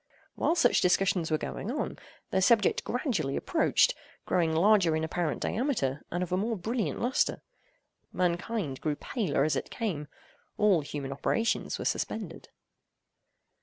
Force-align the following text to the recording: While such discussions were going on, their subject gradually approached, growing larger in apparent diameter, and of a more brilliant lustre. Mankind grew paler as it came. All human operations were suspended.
While 0.33 0.55
such 0.55 0.81
discussions 0.81 1.29
were 1.29 1.37
going 1.37 1.69
on, 1.69 1.99
their 2.31 2.41
subject 2.41 2.83
gradually 2.83 3.35
approached, 3.35 3.93
growing 4.25 4.51
larger 4.51 4.95
in 4.95 5.03
apparent 5.03 5.41
diameter, 5.43 6.03
and 6.09 6.23
of 6.23 6.31
a 6.31 6.37
more 6.37 6.55
brilliant 6.57 6.99
lustre. 6.99 7.43
Mankind 8.11 8.81
grew 8.81 8.95
paler 8.95 9.43
as 9.43 9.55
it 9.55 9.69
came. 9.69 10.07
All 10.57 10.81
human 10.81 11.11
operations 11.11 11.77
were 11.77 11.85
suspended. 11.85 12.49